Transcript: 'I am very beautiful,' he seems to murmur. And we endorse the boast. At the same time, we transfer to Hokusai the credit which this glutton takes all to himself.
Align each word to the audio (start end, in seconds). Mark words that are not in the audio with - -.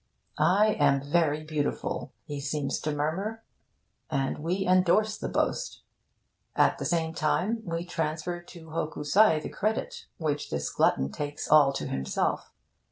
'I 0.39 0.77
am 0.79 0.99
very 1.11 1.43
beautiful,' 1.43 2.11
he 2.25 2.39
seems 2.41 2.79
to 2.79 2.91
murmur. 2.91 3.43
And 4.09 4.39
we 4.39 4.65
endorse 4.65 5.15
the 5.15 5.29
boast. 5.29 5.83
At 6.55 6.79
the 6.79 6.85
same 6.85 7.13
time, 7.13 7.61
we 7.63 7.85
transfer 7.85 8.41
to 8.41 8.69
Hokusai 8.71 9.41
the 9.43 9.49
credit 9.49 10.07
which 10.17 10.49
this 10.49 10.71
glutton 10.71 11.11
takes 11.11 11.47
all 11.47 11.71
to 11.73 11.85
himself. 11.85 12.51